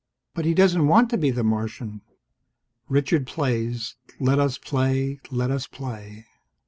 But 0.33 0.45
he 0.45 0.55
doesn't 0.55 0.87
want 0.87 1.11
to 1.11 1.17
be 1.19 1.29
the 1.29 1.43
Martian!" 1.43 2.01
Richard 2.89 3.27
plays. 3.27 3.97
Let 4.19 4.39
us 4.39 4.57
play. 4.57 5.19
Let 5.31 5.51
us 5.51 5.67
play. 5.67 6.25